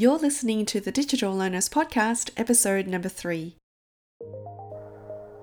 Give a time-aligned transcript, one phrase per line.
[0.00, 3.56] You're listening to the Digital Learners Podcast, episode number three.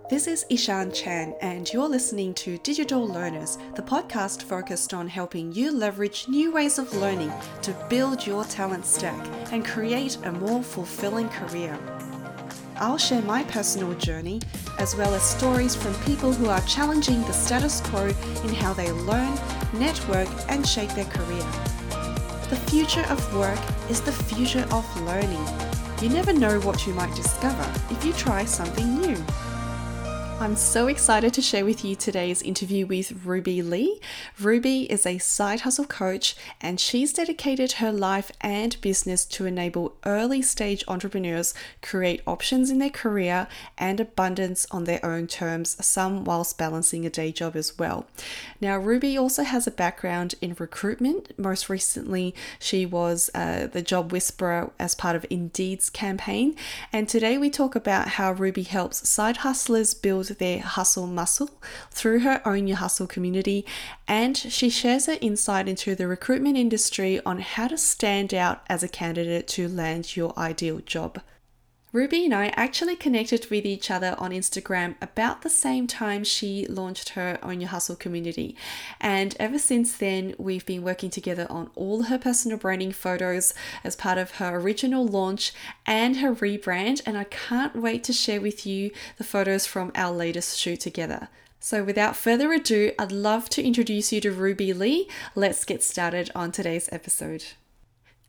[0.09, 5.51] This is Ishan Chan, and you're listening to Digital Learners, the podcast focused on helping
[5.51, 7.33] you leverage new ways of learning
[7.63, 11.77] to build your talent stack and create a more fulfilling career.
[12.77, 14.39] I'll share my personal journey
[14.79, 18.89] as well as stories from people who are challenging the status quo in how they
[18.93, 19.37] learn,
[19.73, 21.43] network, and shape their career.
[22.49, 23.59] The future of work
[23.89, 25.43] is the future of learning.
[25.99, 29.17] You never know what you might discover if you try something new.
[30.37, 34.01] I'm so excited to share with you today's interview with Ruby Lee.
[34.37, 39.95] Ruby is a side hustle coach and she's dedicated her life and business to enable
[40.05, 46.25] early stage entrepreneurs create options in their career and abundance on their own terms, some
[46.25, 48.05] whilst balancing a day job as well.
[48.59, 51.31] Now, Ruby also has a background in recruitment.
[51.39, 56.57] Most recently, she was uh, the job whisperer as part of Indeed's campaign.
[56.91, 61.49] And today we talk about how Ruby helps side hustlers build build their hustle muscle
[61.91, 63.65] through her Own Your Hustle community,
[64.07, 68.83] and she shares her insight into the recruitment industry on how to stand out as
[68.83, 71.21] a candidate to land your ideal job.
[71.95, 76.67] Ruby and I actually connected with each other on Instagram about the same time she
[76.67, 78.53] launched her Own Your Hustle community.
[78.99, 83.95] And ever since then, we've been working together on all her personal branding photos as
[83.95, 85.53] part of her original launch
[85.85, 87.01] and her rebrand.
[87.05, 91.29] And I can't wait to share with you the photos from our latest shoot together.
[91.61, 95.09] So, without further ado, I'd love to introduce you to Ruby Lee.
[95.33, 97.45] Let's get started on today's episode.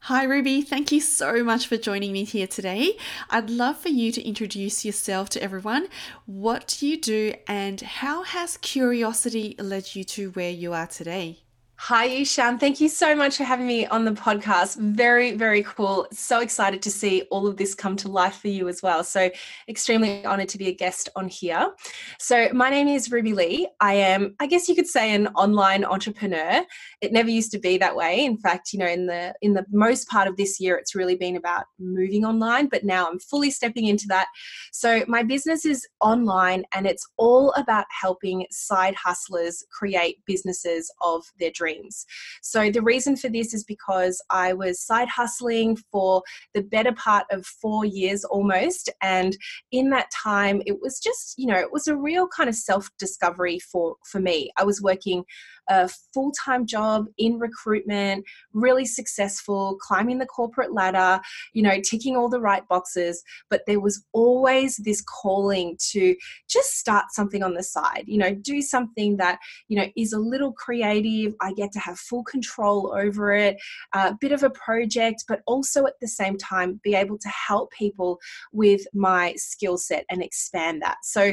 [0.07, 0.63] Hi, Ruby.
[0.63, 2.97] Thank you so much for joining me here today.
[3.29, 5.89] I'd love for you to introduce yourself to everyone.
[6.27, 11.41] What do you do, and how has curiosity led you to where you are today?
[11.79, 12.59] Hi, Ishan.
[12.59, 14.79] Thank you so much for having me on the podcast.
[14.79, 16.07] Very, very cool.
[16.11, 19.05] So excited to see all of this come to life for you as well.
[19.05, 19.31] So,
[19.69, 21.71] extremely honored to be a guest on here.
[22.19, 23.69] So, my name is Ruby Lee.
[23.79, 26.65] I am, I guess you could say, an online entrepreneur.
[27.03, 28.25] It never used to be that way.
[28.25, 31.15] In fact, you know, in the in the most part of this year, it's really
[31.15, 32.69] been about moving online.
[32.69, 34.29] But now I'm fully stepping into that.
[34.73, 41.23] So, my business is online, and it's all about helping side hustlers create businesses of
[41.39, 42.07] their dreams dreams.
[42.43, 46.23] So the reason for this is because I was side hustling for
[46.55, 48.89] the better part of four years almost.
[49.03, 49.37] And
[49.73, 52.89] in that time, it was just, you know, it was a real kind of self
[52.99, 54.51] discovery for, for me.
[54.57, 55.25] I was working
[55.69, 61.21] a full time job in recruitment, really successful, climbing the corporate ladder,
[61.53, 63.23] you know, ticking all the right boxes.
[63.51, 66.15] But there was always this calling to
[66.49, 69.39] just start something on the side, you know, do something that,
[69.69, 71.35] you know, is a little creative.
[71.41, 73.57] I get to have full control over it,
[73.95, 77.73] a bit of a project, but also at the same time be able to help
[77.73, 78.19] people
[78.53, 80.99] with my skill set and expand that.
[81.03, 81.33] So,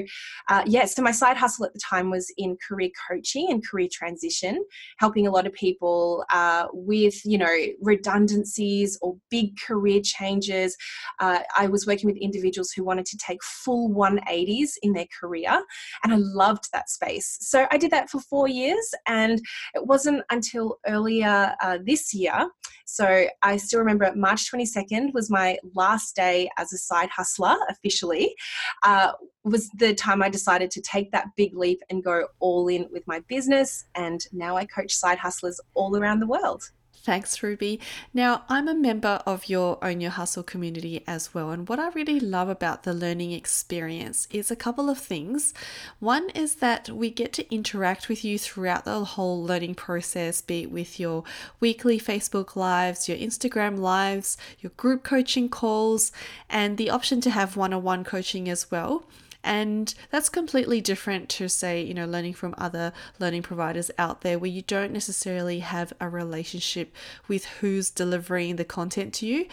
[0.49, 3.87] uh, yeah, so my side hustle at the time was in career coaching and career
[3.91, 4.63] transition transition,
[4.97, 10.75] helping a lot of people uh, with, you know, redundancies or big career changes.
[11.19, 15.63] Uh, I was working with individuals who wanted to take full 180s in their career,
[16.03, 17.37] and I loved that space.
[17.41, 19.39] So I did that for four years, and
[19.73, 22.47] it wasn't until earlier uh, this year.
[22.85, 28.35] So I still remember March 22nd was my last day as a side hustler officially.
[28.83, 29.13] Uh,
[29.43, 33.05] was the time I decided to take that big leap and go all in with
[33.07, 33.85] my business.
[33.95, 36.71] And now I coach side hustlers all around the world.
[37.03, 37.81] Thanks, Ruby.
[38.13, 41.49] Now, I'm a member of your Own Your Hustle community as well.
[41.49, 45.53] And what I really love about the learning experience is a couple of things.
[45.99, 50.63] One is that we get to interact with you throughout the whole learning process, be
[50.63, 51.25] it with your
[51.59, 56.13] weekly Facebook lives, your Instagram lives, your group coaching calls,
[56.49, 59.03] and the option to have one on one coaching as well.
[59.43, 64.39] And that's completely different to, say, you know, learning from other learning providers out there
[64.39, 66.95] where you don't necessarily have a relationship
[67.27, 69.47] with who's delivering the content to you.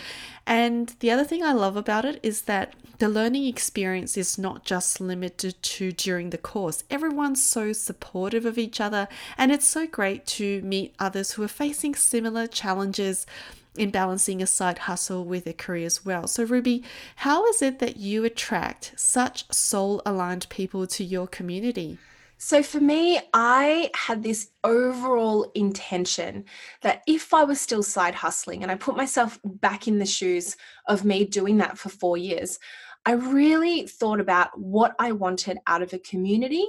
[0.46, 4.64] And the other thing I love about it is that the learning experience is not
[4.64, 6.84] just limited to during the course.
[6.90, 9.08] Everyone's so supportive of each other,
[9.38, 13.26] and it's so great to meet others who are facing similar challenges
[13.76, 16.26] in balancing a side hustle with a career as well.
[16.26, 16.84] So, Ruby,
[17.16, 21.98] how is it that you attract such soul aligned people to your community?
[22.42, 26.46] So, for me, I had this overall intention
[26.80, 30.56] that if I was still side hustling and I put myself back in the shoes
[30.88, 32.58] of me doing that for four years,
[33.06, 36.66] I really thought about what I wanted out of a community,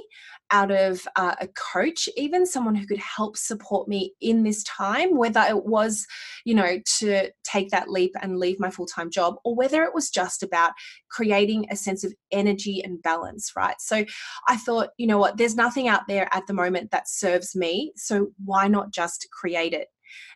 [0.52, 5.16] out of uh, a coach, even someone who could help support me in this time,
[5.16, 6.06] whether it was,
[6.44, 9.94] you know, to take that leap and leave my full time job, or whether it
[9.94, 10.72] was just about
[11.10, 13.76] creating a sense of energy and balance, right?
[13.80, 14.04] So
[14.48, 17.92] I thought, you know what, there's nothing out there at the moment that serves me.
[17.96, 19.88] So why not just create it?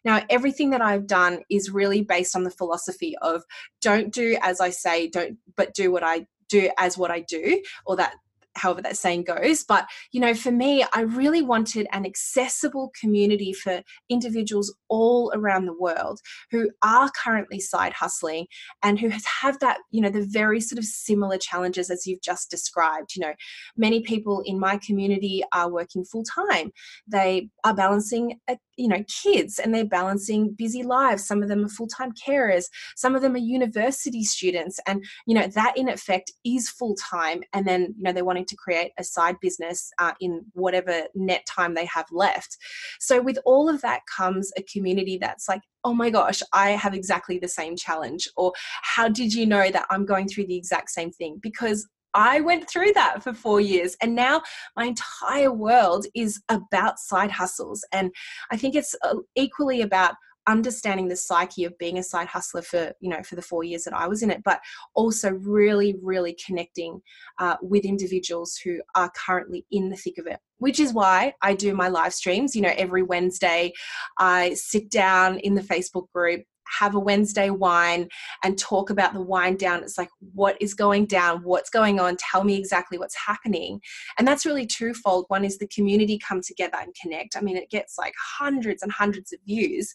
[0.04, 3.42] Now, everything that I've done is really based on the philosophy of
[3.82, 7.60] don't do as I say, don't, but do what I do as what I do,
[7.84, 8.14] or that
[8.56, 9.64] however that saying goes.
[9.64, 15.66] But, you know, for me, I really wanted an accessible community for individuals all around
[15.66, 16.20] the world
[16.50, 18.46] who are currently side hustling
[18.82, 19.10] and who
[19.42, 23.14] have that, you know, the very sort of similar challenges as you've just described.
[23.14, 23.34] You know,
[23.76, 26.70] many people in my community are working full time,
[27.06, 31.26] they are balancing a you know kids and they're balancing busy lives.
[31.26, 32.66] Some of them are full-time carers.
[32.96, 34.78] Some of them are university students.
[34.86, 37.42] And you know that in effect is full-time.
[37.52, 41.46] And then you know they're wanting to create a side business uh, in whatever net
[41.46, 42.56] time they have left.
[43.00, 46.94] So with all of that comes a community that's like oh my gosh i have
[46.94, 48.52] exactly the same challenge or
[48.82, 51.38] how did you know that i'm going through the exact same thing?
[51.42, 51.86] Because
[52.16, 53.94] I went through that for four years.
[54.00, 54.42] And now
[54.74, 57.84] my entire world is about side hustles.
[57.92, 58.10] And
[58.50, 60.14] I think it's uh, equally about
[60.48, 63.82] understanding the psyche of being a side hustler for you know for the four years
[63.82, 64.60] that i was in it but
[64.94, 67.00] also really really connecting
[67.40, 71.52] uh, with individuals who are currently in the thick of it which is why i
[71.52, 73.72] do my live streams you know every wednesday
[74.18, 76.42] i sit down in the facebook group
[76.78, 78.08] have a Wednesday wine
[78.42, 79.82] and talk about the wind down.
[79.82, 81.42] It's like, what is going down?
[81.42, 82.16] What's going on?
[82.16, 83.80] Tell me exactly what's happening.
[84.18, 85.26] And that's really twofold.
[85.28, 87.36] One is the community come together and connect.
[87.36, 89.94] I mean, it gets like hundreds and hundreds of views,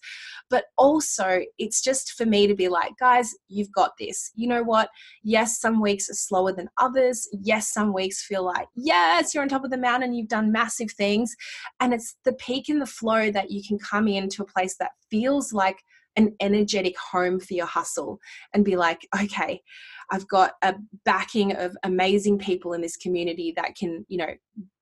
[0.50, 4.32] but also it's just for me to be like, guys, you've got this.
[4.36, 4.90] You know what?
[5.24, 7.28] Yes, some weeks are slower than others.
[7.42, 10.92] Yes, some weeks feel like, yes, you're on top of the mountain, you've done massive
[10.92, 11.36] things.
[11.80, 14.92] And it's the peak in the flow that you can come into a place that
[15.10, 15.84] feels like
[16.16, 18.20] an energetic home for your hustle
[18.54, 19.62] and be like, okay,
[20.12, 20.76] I've got a
[21.06, 24.34] backing of amazing people in this community that can, you know,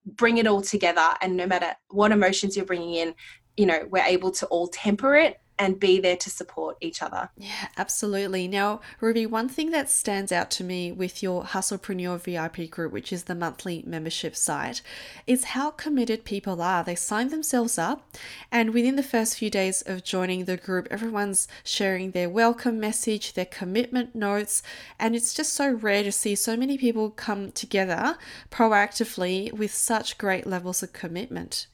[0.06, 1.14] bring it all together.
[1.22, 3.14] And no matter what emotions you're bringing in,
[3.58, 7.30] you know, we're able to all temper it and be there to support each other.
[7.38, 8.48] Yeah, absolutely.
[8.48, 13.12] Now, Ruby, one thing that stands out to me with your Hustlepreneur VIP group, which
[13.12, 14.82] is the monthly membership site,
[15.28, 16.84] is how committed people are.
[16.84, 18.16] They sign themselves up,
[18.52, 23.34] and within the first few days of joining the group, everyone's sharing their welcome message,
[23.34, 24.64] their commitment notes,
[24.98, 28.18] and it's just so rare to see so many people come together
[28.50, 31.68] proactively with such great levels of commitment.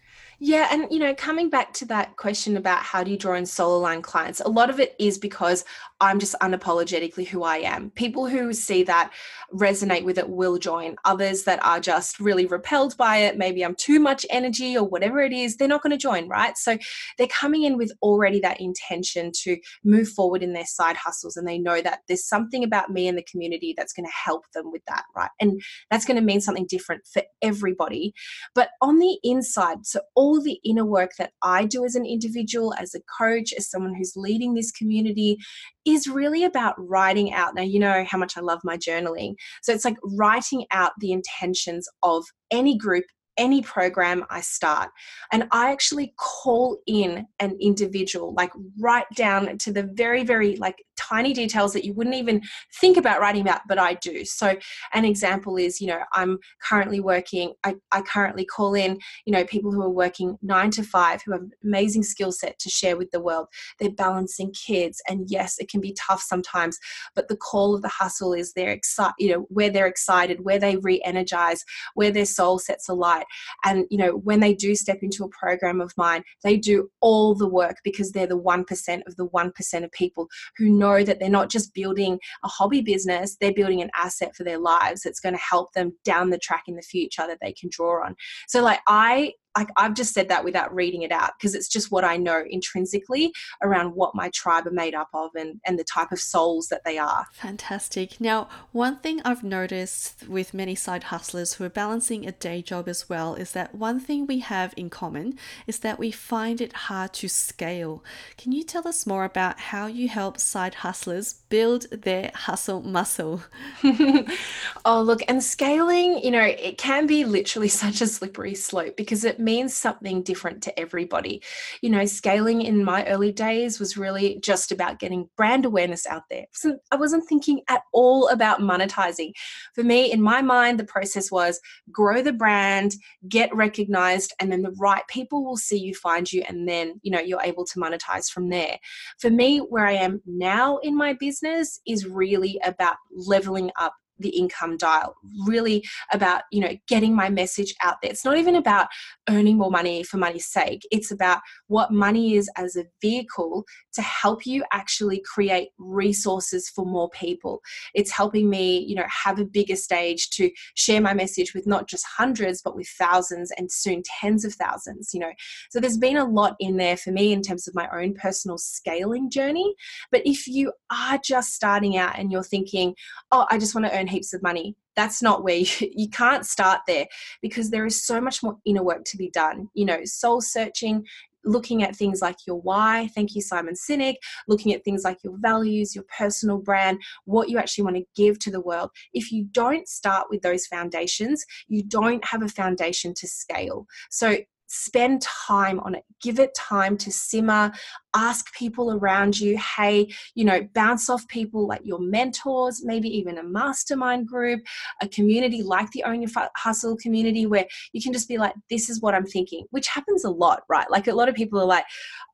[0.47, 3.47] Yeah, and you know, coming back to that question about how do you draw in
[3.47, 5.65] soul aligned clients, a lot of it is because
[6.01, 7.89] I'm just unapologetically who I am.
[7.92, 9.13] People who see that
[9.53, 10.97] resonate with it will join.
[11.06, 15.21] Others that are just really repelled by it, maybe I'm too much energy or whatever
[15.21, 16.57] it is, they're not going to join, right?
[16.57, 16.77] So
[17.18, 21.47] they're coming in with already that intention to move forward in their side hustles and
[21.47, 24.71] they know that there's something about me and the community that's going to help them
[24.74, 25.31] with that, right?
[25.39, 28.13] And that's going to mean something different for everybody.
[28.53, 32.74] But on the inside, so all the inner work that I do as an individual,
[32.74, 35.38] as a coach, as someone who's leading this community,
[35.86, 37.56] is really about writing out.
[37.56, 39.36] Now, you know how much I love my journaling.
[39.62, 43.06] So it's like writing out the intentions of any group
[43.38, 44.89] any program I start.
[45.31, 50.77] And I actually call in an individual, like write down to the very, very like
[50.97, 52.42] tiny details that you wouldn't even
[52.80, 54.25] think about writing about, but I do.
[54.25, 54.56] So
[54.94, 59.45] an example is, you know, I'm currently working, I, I currently call in, you know,
[59.45, 63.11] people who are working nine to five who have amazing skill set to share with
[63.11, 63.47] the world.
[63.80, 65.02] They're balancing kids.
[65.07, 66.78] And yes, it can be tough sometimes,
[67.16, 70.59] but the call of the hustle is they're excited, you know, where they're excited, where
[70.59, 73.25] they re-energize, where their soul sets alight
[73.64, 77.35] and, you know, when they do step into a program of mine, they do all
[77.35, 81.30] the work because they're the 1% of the 1% of people who know that they're
[81.30, 85.35] not just building a hobby business, they're building an asset for their lives that's going
[85.35, 88.15] to help them down the track in the future that they can draw on.
[88.47, 91.92] So, like, I like I've just said that without reading it out because it's just
[91.92, 93.31] what I know intrinsically
[93.62, 96.83] around what my tribe are made up of and, and the type of souls that
[96.83, 97.26] they are.
[97.33, 98.19] Fantastic.
[98.19, 102.88] Now, one thing I've noticed with many side hustlers who are balancing a day job
[102.88, 106.74] as well is that one thing we have in common is that we find it
[106.74, 108.04] hard to scale.
[108.38, 113.42] Can you tell us more about how you help side hustlers build their hustle muscle?
[114.83, 119.24] oh, look, and scaling, you know, it can be literally such a slippery slope because
[119.24, 121.42] it means something different to everybody.
[121.81, 126.24] You know, scaling in my early days was really just about getting brand awareness out
[126.30, 126.44] there.
[126.52, 129.31] So I wasn't thinking at all about monetizing.
[129.76, 132.95] For me, in my mind, the process was grow the brand,
[133.30, 137.12] get recognized, and then the right people will see you, find you, and then, you
[137.12, 138.78] know, you're able to monetize from there.
[139.19, 141.44] For me, where I am now in my business
[141.85, 147.74] is really about leveling up the income dial really about you know getting my message
[147.81, 148.12] out there.
[148.12, 148.88] It's not even about
[149.30, 150.81] earning more money for money's sake.
[150.92, 156.86] It's about what money is as a vehicle to help you actually create resources for
[156.86, 157.62] more people.
[157.94, 161.88] It's helping me you know have a bigger stage to share my message with not
[161.88, 165.31] just hundreds but with thousands and soon tens of thousands you know.
[165.69, 168.57] So there's been a lot in there for me in terms of my own personal
[168.57, 169.76] scaling journey.
[170.12, 172.95] But if you are just starting out and you're thinking
[173.31, 174.76] oh i just want to earn earn heaps of money.
[174.95, 177.07] That's not where you, you can't start there
[177.42, 179.69] because there is so much more inner work to be done.
[179.74, 181.06] You know, soul searching,
[181.44, 183.09] looking at things like your why.
[183.14, 184.16] Thank you, Simon Sinek.
[184.47, 188.40] Looking at things like your values, your personal brand, what you actually want to give
[188.40, 188.90] to the world.
[189.14, 193.85] If you don't start with those foundations, you don't have a foundation to scale.
[194.09, 194.38] So
[194.76, 196.04] spend time on it.
[196.22, 197.72] Give it time to simmer.
[198.16, 203.38] Ask people around you hey you know bounce off people like your mentors maybe even
[203.38, 204.62] a mastermind group
[205.02, 208.90] a community like the own your hustle community where you can just be like this
[208.90, 210.90] is what i'm thinking which happens a lot right?
[210.90, 211.86] Like a lot of people are like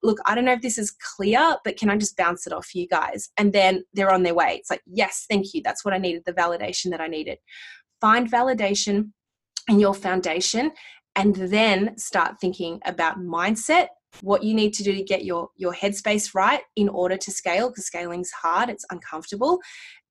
[0.04, 2.76] look i don't know if this is clear but can i just bounce it off
[2.76, 3.30] you guys?
[3.38, 4.58] And then they're on their way.
[4.60, 5.62] It's like yes thank you.
[5.64, 7.38] That's what i needed the validation that i needed.
[8.00, 9.12] Find validation
[9.70, 10.72] in your foundation
[11.15, 13.88] and then start thinking about mindset
[14.22, 17.70] what you need to do to get your your headspace right in order to scale
[17.70, 19.60] because scaling's hard it's uncomfortable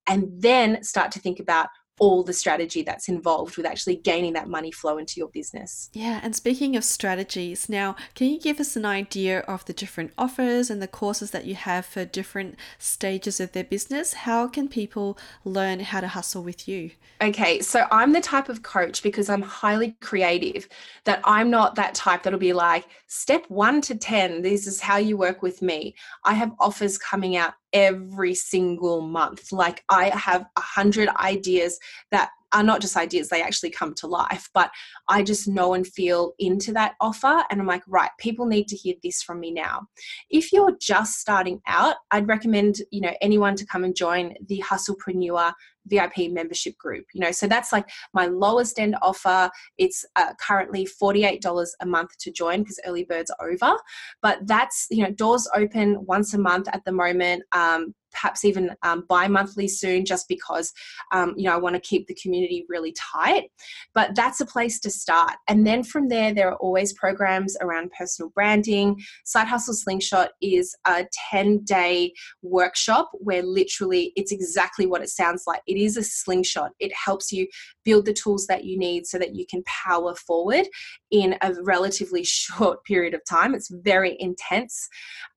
[0.09, 1.69] and then start to think about
[2.01, 5.91] all the strategy that's involved with actually gaining that money flow into your business.
[5.93, 10.13] Yeah, and speaking of strategies, now can you give us an idea of the different
[10.17, 14.15] offers and the courses that you have for different stages of their business?
[14.15, 16.91] How can people learn how to hustle with you?
[17.21, 20.69] Okay, so I'm the type of coach because I'm highly creative
[21.05, 24.97] that I'm not that type that'll be like, step one to 10, this is how
[24.97, 25.95] you work with me.
[26.25, 29.53] I have offers coming out every single month.
[29.53, 31.79] Like I have a hundred ideas
[32.11, 34.49] that are not just ideas, they actually come to life.
[34.55, 34.71] But
[35.09, 37.45] I just know and feel into that offer.
[37.51, 39.87] And I'm like, right, people need to hear this from me now.
[40.31, 44.63] If you're just starting out, I'd recommend, you know, anyone to come and join the
[44.67, 45.53] Hustlepreneur
[45.87, 47.07] VIP membership group.
[47.15, 49.51] You know, so that's like my lowest end offer.
[49.79, 53.77] It's uh, currently $48 a month to join because early birds are over.
[54.23, 57.43] But that's, you know, doors open once a month at the moment.
[57.53, 60.73] Um, perhaps even um, bi-monthly soon just because
[61.13, 63.51] um, you know i want to keep the community really tight.
[63.95, 65.33] But that's a place to start.
[65.49, 69.01] And then from there there are always programs around personal branding.
[69.25, 72.13] Side hustle slingshot is a 10 day
[72.43, 75.63] workshop where literally it's exactly what it sounds like.
[75.67, 76.73] It is a slingshot.
[76.79, 77.47] It helps you
[77.85, 80.67] build the tools that you need so that you can power forward
[81.11, 83.55] in a relatively short period of time.
[83.55, 84.89] It's very intense.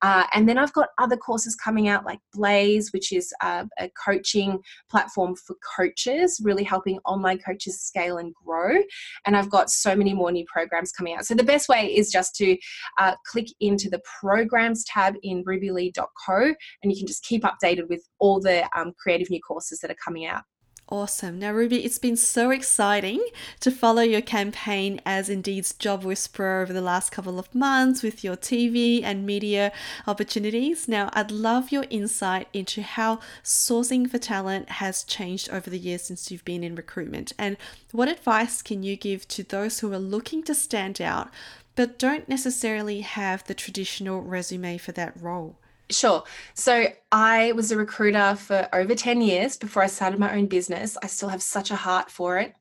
[0.02, 2.20] Uh, and then i've got other courses coming out like
[2.94, 8.78] which is a, a coaching platform for coaches, really helping online coaches scale and grow.
[9.26, 11.26] And I've got so many more new programs coming out.
[11.26, 12.58] So the best way is just to
[13.00, 16.54] uh, click into the programs tab in rubylee.co
[16.84, 19.98] and you can just keep updated with all the um, creative new courses that are
[20.04, 20.44] coming out.
[20.94, 21.40] Awesome.
[21.40, 23.26] Now, Ruby, it's been so exciting
[23.62, 28.24] to follow your campaign as Indeed's job whisperer over the last couple of months with
[28.24, 29.72] your TV and media
[30.06, 30.88] opportunities.
[30.88, 36.04] Now, I'd love your insight into how sourcing for talent has changed over the years
[36.04, 37.34] since you've been in recruitment.
[37.40, 37.58] And
[37.92, 41.32] what advice can you give to those who are looking to stand out
[41.76, 45.56] but don't necessarily have the traditional resume for that role?
[45.90, 46.24] Sure.
[46.54, 50.98] So I was a recruiter for over 10 years before I started my own business.
[51.04, 52.54] I still have such a heart for it.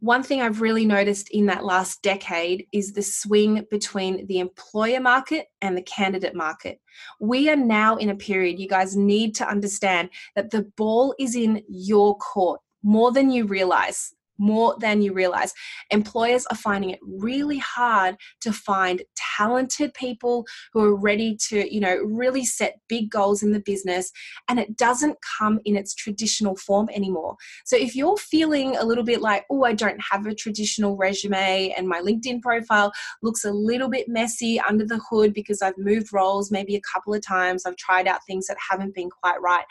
[0.00, 5.00] One thing I've really noticed in that last decade is the swing between the employer
[5.00, 6.80] market and the candidate market.
[7.18, 11.34] We are now in a period, you guys need to understand that the ball is
[11.34, 15.52] in your court more than you realize more than you realize.
[15.90, 19.02] Employers are finding it really hard to find
[19.36, 24.10] talented people who are ready to, you know, really set big goals in the business
[24.48, 27.36] and it doesn't come in its traditional form anymore.
[27.64, 31.74] So if you're feeling a little bit like, oh, I don't have a traditional resume
[31.76, 36.12] and my LinkedIn profile looks a little bit messy under the hood because I've moved
[36.12, 39.64] roles maybe a couple of times, I've tried out things that haven't been quite right.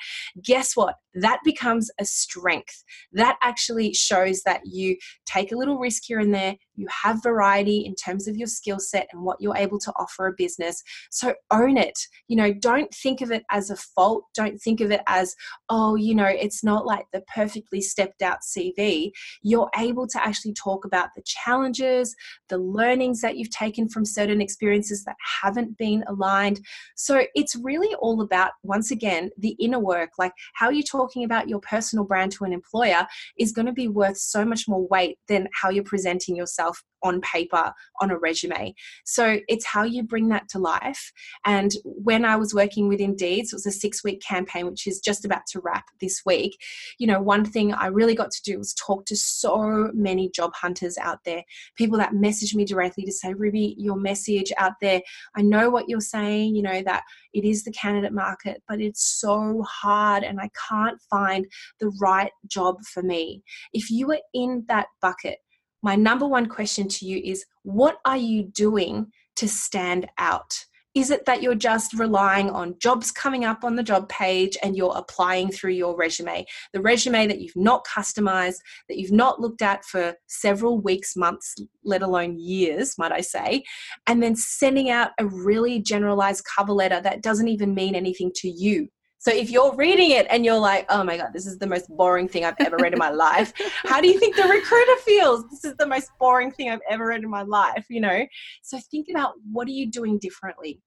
[0.44, 0.96] Guess what?
[1.14, 2.84] That becomes a strength.
[3.14, 6.56] That actually shows that that you take a little risk here and there.
[6.76, 10.28] You have variety in terms of your skill set and what you're able to offer
[10.28, 10.82] a business.
[11.12, 11.98] So own it.
[12.28, 14.26] You know, don't think of it as a fault.
[14.34, 15.36] Don't think of it as,
[15.70, 19.12] oh, you know, it's not like the perfectly stepped out CV.
[19.42, 22.16] You're able to actually talk about the challenges,
[22.50, 26.62] the learnings that you've taken from certain experiences that haven't been aligned.
[26.96, 30.12] So it's really all about, once again, the inner work.
[30.18, 33.06] Like how you're talking about your personal brand to an employer
[33.38, 37.22] is going to be worth so much more weight than how you're presenting yourself on
[37.22, 38.74] paper on a resume.
[39.06, 41.12] So it's how you bring that to life.
[41.46, 44.88] And when I was working with Indeed, so it was a six week campaign, which
[44.88, 46.58] is just about to wrap this week.
[46.98, 50.54] You know, one thing I really got to do was talk to so many job
[50.56, 51.44] hunters out there,
[51.78, 55.02] people that message me directly to say, Ruby, your message out there,
[55.36, 57.04] I know what you're saying, you know, that
[57.34, 61.46] it is the candidate market, but it's so hard and I can't find
[61.80, 63.44] the right job for me.
[63.74, 65.40] If you were in that bucket,
[65.86, 70.66] my number one question to you is what are you doing to stand out?
[70.96, 74.76] Is it that you're just relying on jobs coming up on the job page and
[74.76, 76.44] you're applying through your resume?
[76.74, 78.56] The resume that you've not customized,
[78.90, 83.64] that you've not looked at for several weeks, months, let alone years, might I say,
[84.08, 88.50] and then sending out a really generalized cover letter that doesn't even mean anything to
[88.50, 88.88] you.
[89.26, 91.90] So if you're reading it and you're like, oh my God, this is the most
[91.90, 93.54] boring thing I've ever read in my life,
[93.84, 95.50] how do you think the recruiter feels?
[95.50, 98.24] This is the most boring thing I've ever read in my life, you know?
[98.62, 100.80] So think about what are you doing differently?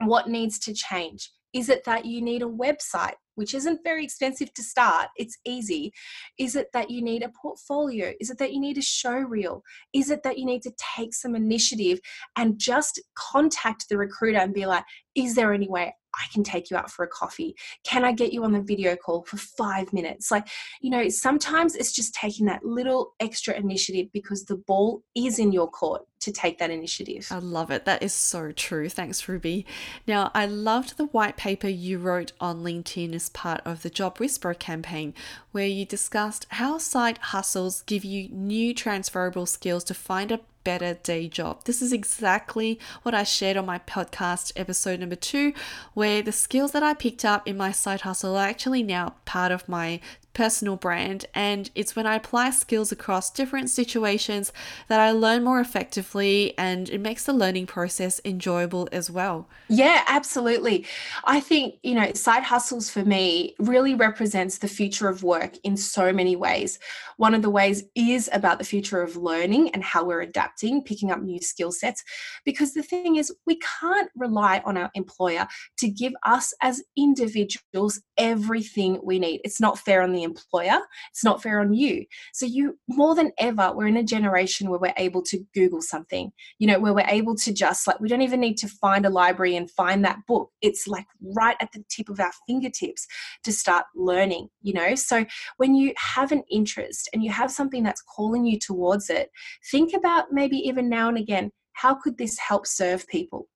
[0.00, 1.30] What needs to change?
[1.54, 5.08] Is it that you need a website, which isn't very expensive to start?
[5.16, 5.94] It's easy.
[6.38, 8.12] Is it that you need a portfolio?
[8.20, 9.62] Is it that you need a show reel?
[9.94, 12.00] Is it that you need to take some initiative
[12.36, 16.70] and just contact the recruiter and be like, is there any way I can take
[16.70, 17.56] you out for a coffee.
[17.84, 20.30] Can I get you on the video call for five minutes?
[20.30, 20.48] Like,
[20.80, 25.52] you know, sometimes it's just taking that little extra initiative because the ball is in
[25.52, 27.26] your court to take that initiative.
[27.30, 27.84] I love it.
[27.84, 28.88] That is so true.
[28.88, 29.66] Thanks, Ruby.
[30.06, 34.18] Now, I loved the white paper you wrote on LinkedIn as part of the Job
[34.18, 35.14] Whisperer campaign,
[35.50, 40.94] where you discussed how side hustles give you new transferable skills to find a better
[40.94, 41.64] day job.
[41.64, 45.52] This is exactly what I shared on my podcast episode number two,
[45.94, 49.52] where the skills that I picked up in my side hustle are actually now part
[49.52, 50.00] of my
[50.34, 51.26] personal brand.
[51.34, 54.52] And it's when I apply skills across different situations
[54.88, 59.48] that I learn more effectively and it makes the learning process enjoyable as well.
[59.68, 60.86] Yeah, absolutely.
[61.24, 65.76] I think, you know, side hustles for me really represents the future of work in
[65.76, 66.78] so many ways.
[67.16, 71.10] One of the ways is about the future of learning and how we're adapting, picking
[71.10, 72.02] up new skill sets.
[72.44, 75.46] Because the thing is, we can't rely on our employer
[75.78, 79.40] to give us as individuals everything we need.
[79.44, 80.78] It's not fair on the employer,
[81.10, 82.04] it's not fair on you.
[82.32, 86.32] So, you more than ever, we're in a generation where we're able to Google something,
[86.58, 89.10] you know, where we're able to just like, we don't even need to find a
[89.10, 90.50] library and find that book.
[90.60, 91.06] It's like
[91.36, 93.06] right at the tip of our fingertips
[93.44, 94.94] to start learning, you know.
[94.94, 95.24] So,
[95.56, 99.30] when you have an interest and you have something that's calling you towards it,
[99.70, 103.48] think about maybe even now and again, how could this help serve people?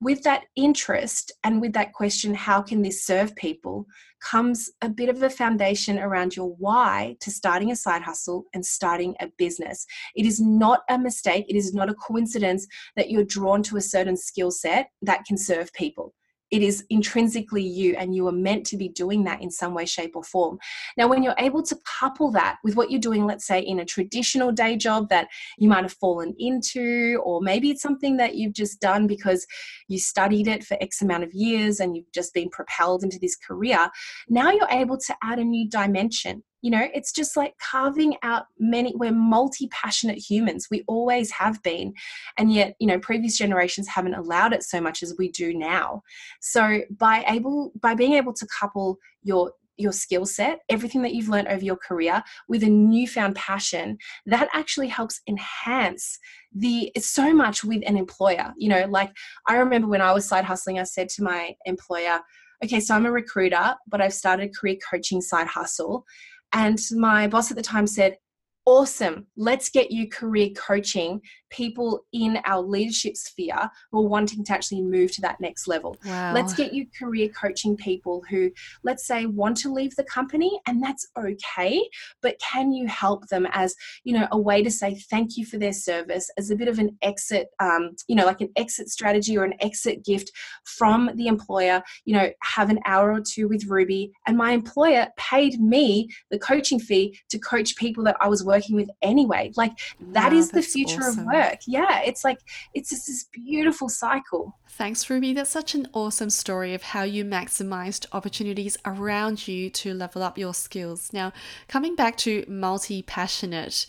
[0.00, 3.86] With that interest and with that question, how can this serve people,
[4.20, 8.64] comes a bit of a foundation around your why to starting a side hustle and
[8.64, 9.86] starting a business.
[10.16, 12.66] It is not a mistake, it is not a coincidence
[12.96, 16.14] that you're drawn to a certain skill set that can serve people
[16.50, 19.84] it is intrinsically you and you are meant to be doing that in some way
[19.84, 20.58] shape or form.
[20.96, 23.84] Now when you're able to couple that with what you're doing let's say in a
[23.84, 28.52] traditional day job that you might have fallen into or maybe it's something that you've
[28.52, 29.46] just done because
[29.88, 33.36] you studied it for x amount of years and you've just been propelled into this
[33.36, 33.88] career
[34.28, 38.46] now you're able to add a new dimension you know it's just like carving out
[38.58, 41.92] many we're multi-passionate humans we always have been
[42.36, 46.02] and yet you know previous generations haven't allowed it so much as we do now
[46.40, 51.28] so by able by being able to couple your your skill set, everything that you've
[51.28, 56.18] learned over your career with a newfound passion, that actually helps enhance
[56.52, 58.52] the so much with an employer.
[58.58, 59.12] You know, like
[59.46, 62.20] I remember when I was side hustling, I said to my employer,
[62.62, 66.04] okay, so I'm a recruiter, but I've started career coaching side hustle.
[66.52, 68.16] And my boss at the time said,
[68.64, 74.52] Awesome, let's get you career coaching people in our leadership sphere who are wanting to
[74.52, 75.96] actually move to that next level.
[76.04, 76.34] Wow.
[76.34, 78.50] Let's get you career coaching people who,
[78.82, 81.82] let's say, want to leave the company, and that's okay.
[82.22, 85.58] But can you help them as, you know, a way to say thank you for
[85.58, 89.36] their service, as a bit of an exit, um, you know, like an exit strategy
[89.36, 90.30] or an exit gift
[90.64, 91.82] from the employer?
[92.04, 96.38] You know, have an hour or two with Ruby, and my employer paid me the
[96.38, 99.52] coaching fee to coach people that I was working with anyway.
[99.56, 99.72] Like
[100.12, 101.20] that wow, is the future awesome.
[101.20, 101.37] of work.
[101.66, 102.38] Yeah, it's like
[102.74, 104.56] it's just this beautiful cycle.
[104.68, 105.32] Thanks, Ruby.
[105.32, 110.38] That's such an awesome story of how you maximized opportunities around you to level up
[110.38, 111.12] your skills.
[111.12, 111.32] Now,
[111.66, 113.86] coming back to multi passionate,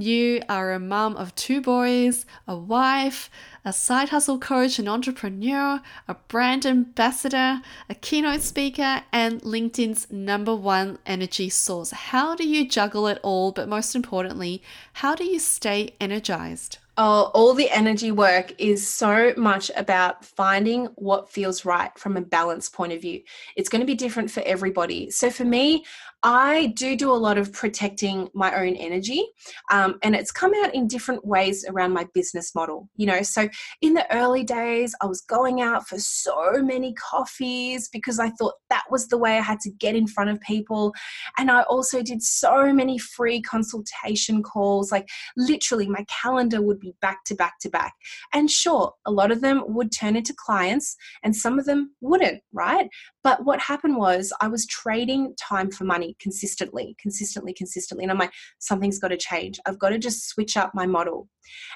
[0.00, 3.28] you are a mom of two boys, a wife,
[3.66, 7.60] a side hustle coach, an entrepreneur, a brand ambassador,
[7.90, 11.90] a keynote speaker, and LinkedIn's number one energy source.
[11.90, 13.52] How do you juggle it all?
[13.52, 14.62] But most importantly,
[14.94, 16.78] how do you stay energized?
[16.96, 22.20] Oh, all the energy work is so much about finding what feels right from a
[22.20, 23.22] balance point of view.
[23.56, 25.10] It's going to be different for everybody.
[25.10, 25.84] So, for me,
[26.22, 29.26] I do do a lot of protecting my own energy,
[29.72, 32.88] um, and it's come out in different ways around my business model.
[32.96, 33.48] You know, so
[33.80, 38.54] in the early days, I was going out for so many coffees because I thought
[38.68, 40.92] that was the way I had to get in front of people,
[41.38, 44.92] and I also did so many free consultation calls.
[44.92, 47.94] Like literally, my calendar would be back to back to back,
[48.34, 52.42] and sure, a lot of them would turn into clients, and some of them wouldn't.
[52.52, 52.90] Right,
[53.22, 58.04] but what happened was I was trading time for money consistently, consistently, consistently.
[58.04, 59.58] And I'm like, something's got to change.
[59.66, 61.28] I've got to just switch up my model.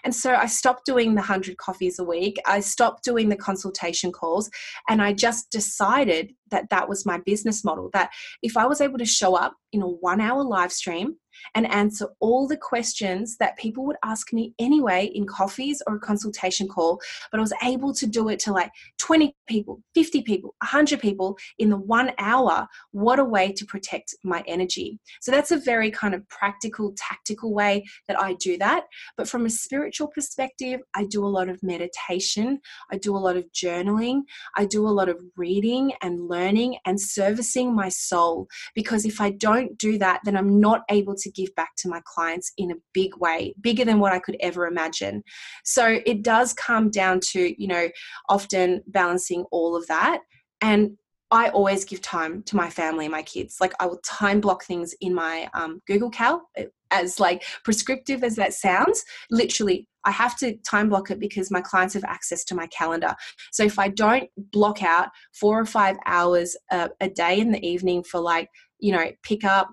[0.04, 2.37] And so I stopped doing the 100 coffees a week.
[2.46, 4.50] I stopped doing the consultation calls.
[4.88, 7.90] And I just decided that that was my business model.
[7.92, 8.11] That
[8.42, 11.16] if I was able to show up in a one hour live stream
[11.55, 16.01] and answer all the questions that people would ask me anyway in coffees or a
[16.01, 20.55] consultation call, but I was able to do it to like 20 people, 50 people,
[20.62, 22.66] 100 people in the one hour.
[22.92, 24.99] What a way to protect my energy.
[25.20, 28.85] So that's a very kind of practical, tactical way that I do that.
[29.16, 32.61] But from a spiritual perspective, I do a lot of meditation,
[32.92, 34.23] I do a lot of journaling,
[34.57, 38.49] I do a lot of reading and learning and servicing my soul.
[38.75, 42.00] Because if I don't do that, then I'm not able to give back to my
[42.04, 45.22] clients in a big way, bigger than what I could ever imagine.
[45.64, 47.88] So it does come down to, you know,
[48.28, 50.20] often balancing all of that.
[50.60, 50.96] And
[51.30, 53.56] I always give time to my family and my kids.
[53.60, 58.22] Like I will time block things in my um, Google Cal, uh, as like prescriptive
[58.22, 59.04] as that sounds.
[59.30, 63.14] Literally, I have to time block it because my clients have access to my calendar.
[63.52, 67.66] So if I don't block out four or five hours a, a day in the
[67.66, 69.68] evening for like you know pick up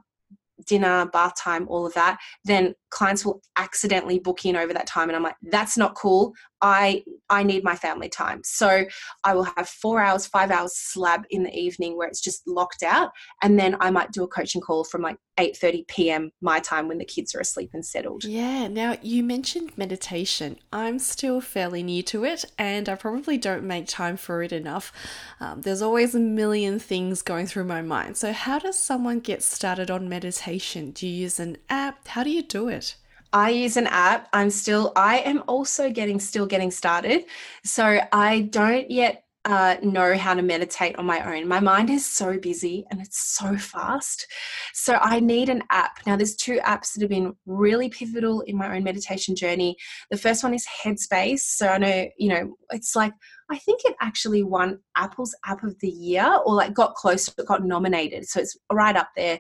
[0.66, 5.10] dinner, bath time, all of that, then clients will accidentally book in over that time
[5.10, 8.42] and i'm like that's not cool i i need my family time.
[8.44, 8.86] So
[9.24, 12.84] i will have four hours five hours slab in the evening where it's just locked
[12.84, 16.88] out and then i might do a coaching call from like 8.30 p.m my time
[16.88, 18.24] when the kids are asleep and settled.
[18.24, 20.58] Yeah now you mentioned meditation.
[20.72, 24.92] I'm still fairly new to it and i probably don't make time for it enough.
[25.40, 28.18] Um, there's always a million things going through my mind.
[28.18, 30.92] So how does someone get started on meditation?
[30.92, 32.08] Do you use an app?
[32.10, 32.96] How do you do it
[33.34, 34.28] I use an app.
[34.34, 37.26] I'm still, I am also getting, still getting started.
[37.64, 41.48] So I don't yet uh, know how to meditate on my own.
[41.48, 44.28] My mind is so busy and it's so fast.
[44.74, 46.00] So I need an app.
[46.06, 49.78] Now, there's two apps that have been really pivotal in my own meditation journey.
[50.12, 51.40] The first one is Headspace.
[51.40, 53.14] So I know, you know, it's like
[53.52, 57.46] I think it actually won Apple's App of the Year or like got close, but
[57.46, 58.28] got nominated.
[58.28, 59.40] So it's right up there.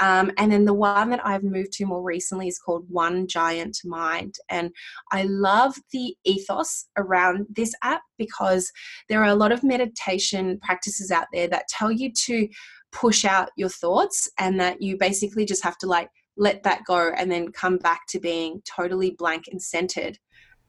[0.00, 3.78] Um, and then the one that I've moved to more recently is called One Giant
[3.84, 4.34] Mind.
[4.50, 4.70] And
[5.10, 8.70] I love the ethos around this app because
[9.08, 12.48] there are a lot of meditation practices out there that tell you to
[12.92, 17.12] push out your thoughts and that you basically just have to like let that go
[17.16, 20.18] and then come back to being totally blank and centered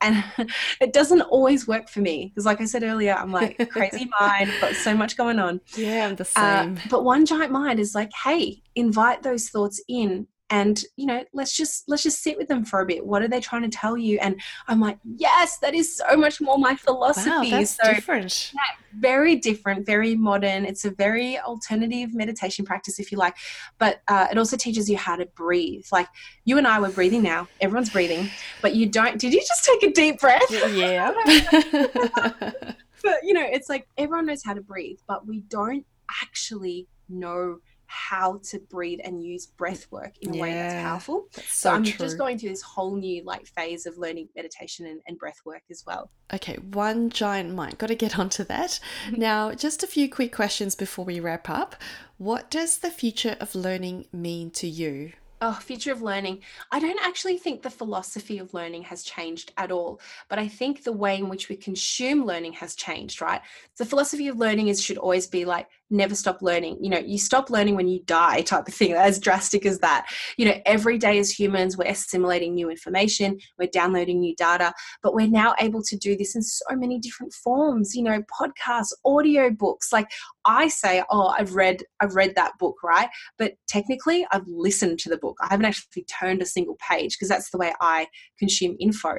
[0.01, 0.23] and
[0.81, 4.51] it doesn't always work for me because like i said earlier i'm like crazy mind
[4.61, 5.59] got so much going on.
[5.75, 6.77] Yeah i'm the uh, same.
[6.77, 11.23] uh, but one giant mind is like hey invite those thoughts in and you know
[11.33, 13.05] let's just let's just sit with them for a bit.
[13.05, 14.17] What are they trying to tell you?
[14.19, 17.29] And i'm like yes that is so much more my philosophy.
[17.29, 18.51] Wow, that's so different.
[18.53, 18.61] yeah,
[18.99, 20.65] very different very modern.
[20.65, 23.35] It's a very alternative meditation practice if you like.
[23.77, 25.85] But uh, it also teaches you how to breathe.
[25.91, 26.07] Like
[26.45, 27.47] you and i were breathing now.
[27.61, 28.29] Everyone's breathing.
[28.61, 30.49] But you don't did you just take a deep breath?
[30.73, 31.13] Yeah.
[33.03, 35.85] But you know it's like everyone knows how to breathe but we don't
[36.21, 41.27] actually know how to breathe and use breath work in a yeah, way that's powerful.
[41.33, 42.05] That's so, so, I'm true.
[42.05, 45.63] just going through this whole new like phase of learning meditation and, and breath work
[45.71, 46.11] as well.
[46.33, 47.77] Okay, one giant mind.
[47.77, 48.79] Got to get onto that.
[49.11, 51.75] now, just a few quick questions before we wrap up.
[52.17, 55.13] What does the future of learning mean to you?
[55.39, 56.41] Oh, future of learning.
[56.71, 60.83] I don't actually think the philosophy of learning has changed at all, but I think
[60.83, 63.41] the way in which we consume learning has changed, right?
[63.77, 66.77] The philosophy of learning is should always be like never stop learning.
[66.81, 70.07] You know, you stop learning when you die, type of thing, as drastic as that.
[70.37, 75.13] You know, every day as humans, we're assimilating new information, we're downloading new data, but
[75.13, 79.49] we're now able to do this in so many different forms, you know, podcasts, audio
[79.49, 79.91] books.
[79.91, 80.09] Like
[80.45, 83.09] I say, oh, I've read, I've read that book, right?
[83.37, 85.37] But technically, I've listened to the book.
[85.41, 88.07] I haven't actually turned a single page because that's the way I
[88.39, 89.15] consume info.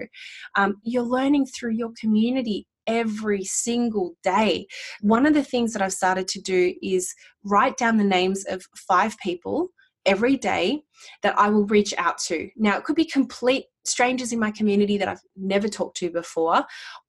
[0.55, 4.67] Um, you're learning through your community every single day.
[5.01, 8.65] One of the things that I've started to do is write down the names of
[8.75, 9.69] five people
[10.07, 10.81] every day
[11.23, 12.49] that I will reach out to.
[12.57, 16.65] Now, it could be complete strangers in my community that I've never talked to before,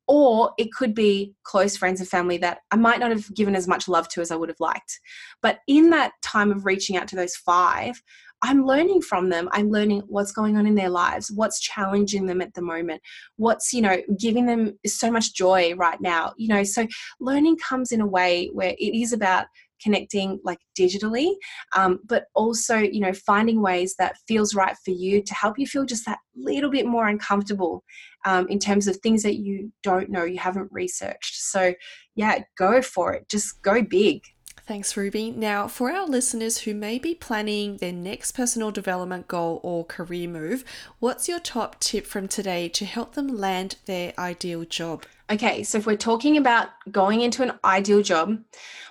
[0.07, 3.67] or it could be close friends and family that I might not have given as
[3.67, 4.99] much love to as I would have liked.
[5.41, 8.01] But in that time of reaching out to those five,
[8.41, 9.49] I'm learning from them.
[9.51, 13.01] I'm learning what's going on in their lives, what's challenging them at the moment,
[13.35, 16.33] what's, you know, giving them so much joy right now.
[16.37, 16.87] You know, so
[17.19, 19.47] learning comes in a way where it is about
[19.81, 21.33] connecting like digitally
[21.75, 25.65] um, but also you know finding ways that feels right for you to help you
[25.65, 27.83] feel just that little bit more uncomfortable
[28.25, 31.73] um, in terms of things that you don't know you haven't researched so
[32.15, 34.21] yeah go for it just go big
[34.69, 35.31] Thanks, Ruby.
[35.31, 40.29] Now, for our listeners who may be planning their next personal development goal or career
[40.29, 40.63] move,
[40.99, 45.07] what's your top tip from today to help them land their ideal job?
[45.27, 48.43] Okay, so if we're talking about going into an ideal job,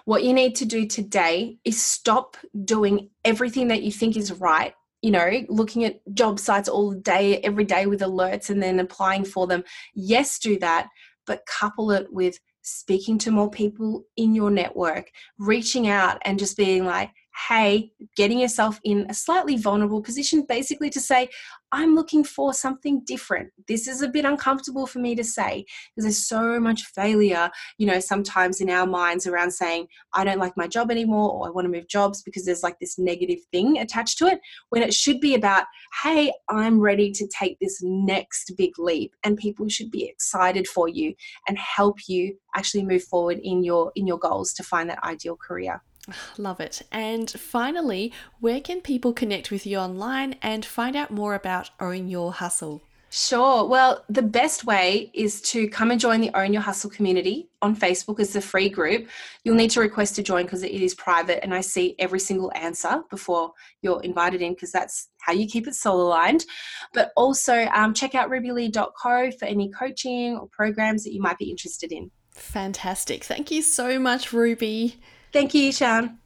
[0.04, 4.74] what you need to do today is stop doing everything that you think is right.
[5.00, 9.24] You know, looking at job sites all day, every day with alerts and then applying
[9.24, 9.62] for them.
[9.94, 10.88] Yes, do that,
[11.24, 16.56] but couple it with speaking to more people in your network, reaching out and just
[16.56, 17.10] being like,
[17.46, 21.28] hey, getting yourself in a slightly vulnerable position, basically to say,
[21.70, 23.50] I'm looking for something different.
[23.68, 27.86] This is a bit uncomfortable for me to say because there's so much failure, you
[27.86, 31.50] know, sometimes in our minds around saying, I don't like my job anymore or I
[31.50, 34.94] want to move jobs because there's like this negative thing attached to it when it
[34.94, 35.66] should be about,
[36.02, 40.88] hey, I'm ready to take this next big leap and people should be excited for
[40.88, 41.14] you
[41.46, 45.36] and help you actually move forward in your in your goals to find that ideal
[45.36, 45.82] career.
[46.38, 46.82] Love it.
[46.92, 52.08] And finally, where can people connect with you online and find out more about Own
[52.08, 52.82] Your Hustle?
[53.10, 53.64] Sure.
[53.64, 57.74] Well, the best way is to come and join the Own Your Hustle community on
[57.74, 58.20] Facebook.
[58.20, 59.08] It's a free group.
[59.44, 62.52] You'll need to request to join because it is private and I see every single
[62.54, 66.44] answer before you're invited in because that's how you keep it soul aligned.
[66.92, 71.50] But also um, check out rubylee.co for any coaching or programs that you might be
[71.50, 72.10] interested in.
[72.32, 73.24] Fantastic.
[73.24, 75.00] Thank you so much, Ruby.
[75.32, 76.18] Thank you, Sean.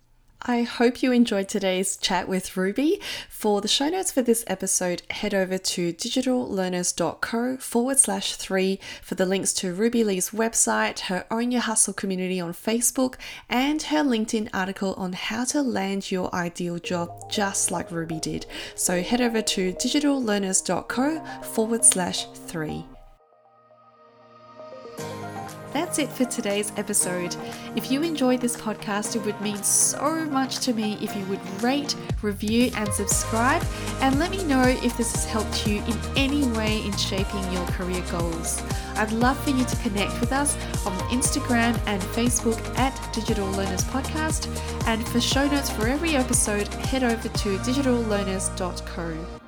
[0.45, 3.01] I hope you enjoyed today's chat with Ruby.
[3.29, 9.15] For the show notes for this episode, head over to digitallearners.co forward slash three for
[9.15, 13.15] the links to Ruby Lee's website, her Own Your Hustle community on Facebook,
[13.49, 18.47] and her LinkedIn article on how to land your ideal job just like Ruby did.
[18.75, 22.85] So head over to digitallearners.co forward slash three.
[25.73, 27.35] That's it for today's episode.
[27.77, 31.63] If you enjoyed this podcast, it would mean so much to me if you would
[31.63, 33.63] rate, review, and subscribe.
[34.01, 37.65] And let me know if this has helped you in any way in shaping your
[37.69, 38.63] career goals.
[38.97, 40.57] I'd love for you to connect with us
[40.87, 44.49] on Instagram and Facebook at Digital Learners Podcast.
[44.87, 49.42] And for show notes for every episode, head over to digitallearners.co.